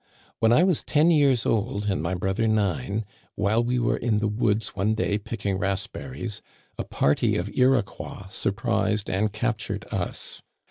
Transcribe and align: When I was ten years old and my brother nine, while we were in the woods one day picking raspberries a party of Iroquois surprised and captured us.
When 0.39 0.51
I 0.51 0.63
was 0.63 0.81
ten 0.81 1.11
years 1.11 1.45
old 1.45 1.85
and 1.85 2.01
my 2.01 2.15
brother 2.15 2.47
nine, 2.47 3.05
while 3.35 3.63
we 3.63 3.77
were 3.77 3.97
in 3.97 4.17
the 4.17 4.27
woods 4.27 4.69
one 4.69 4.95
day 4.95 5.19
picking 5.19 5.59
raspberries 5.59 6.41
a 6.75 6.83
party 6.83 7.37
of 7.37 7.55
Iroquois 7.55 8.27
surprised 8.29 9.11
and 9.11 9.31
captured 9.31 9.85
us. 9.91 10.41